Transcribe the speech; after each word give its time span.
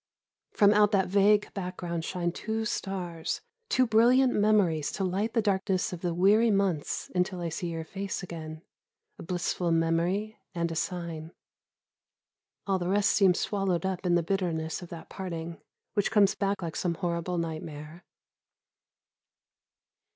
From 0.53 0.73
out 0.73 0.91
that 0.93 1.09
vague 1.09 1.53
background 1.53 2.03
shine 2.03 2.31
two 2.31 2.65
stars, 2.65 3.39
two 3.69 3.85
brilliant 3.85 4.33
memories 4.33 4.91
to 4.93 5.03
light 5.03 5.33
the 5.35 5.43
darkness 5.43 5.93
of 5.93 6.01
the 6.01 6.11
weary 6.15 6.49
months 6.49 7.11
until 7.13 7.39
I 7.39 7.49
see 7.49 7.67
your 7.69 7.85
face 7.85 8.23
again 8.23 8.63
a 9.19 9.21
blissful 9.21 9.69
memory 9.71 10.39
and 10.55 10.71
a 10.71 10.75
sign. 10.75 11.33
All 12.65 12.79
the 12.79 12.89
rest 12.89 13.11
seems 13.11 13.39
swallowed 13.39 13.85
up 13.85 14.03
in 14.03 14.15
the 14.15 14.23
bitterness 14.23 14.81
of 14.81 14.89
that 14.89 15.07
parting, 15.07 15.61
which 15.93 16.09
comes 16.09 16.33
back 16.33 16.63
like 16.63 16.75
some 16.75 16.95
horrible 16.95 17.37
nightmare. 17.37 18.03